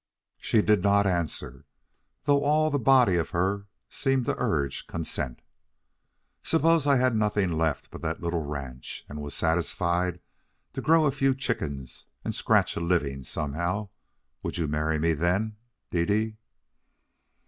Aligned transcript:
She 0.39 0.63
did 0.63 0.81
not 0.81 1.05
answer, 1.05 1.67
though 2.23 2.43
all 2.43 2.71
the 2.71 2.79
body 2.79 3.17
of 3.17 3.29
her 3.29 3.67
seemed 3.87 4.25
to 4.25 4.35
urge 4.39 4.87
consent. 4.87 5.43
"Suppose 6.41 6.87
I 6.87 6.95
had 6.95 7.15
nothing 7.15 7.51
left 7.51 7.91
but 7.91 8.01
that 8.01 8.19
little 8.19 8.43
ranch, 8.43 9.05
and 9.07 9.21
was 9.21 9.35
satisfied 9.35 10.19
to 10.73 10.81
grow 10.81 11.05
a 11.05 11.11
few 11.11 11.35
chickens 11.35 12.07
and 12.25 12.33
scratch 12.33 12.75
a 12.75 12.79
living 12.79 13.23
somehow 13.23 13.89
would 14.41 14.57
you 14.57 14.67
marry 14.67 14.97
me 14.97 15.13
then, 15.13 15.57
Dede?" 15.91 16.35